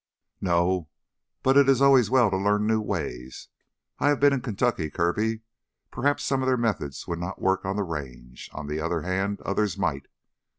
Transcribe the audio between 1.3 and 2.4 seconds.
but it is always well to